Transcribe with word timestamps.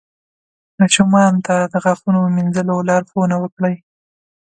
ماشومانو 0.79 1.43
ته 1.47 1.55
د 1.71 1.73
غاښونو 1.83 2.19
مینځلو 2.35 2.75
لارښوونه 2.89 3.35
وکړئ. 3.39 3.75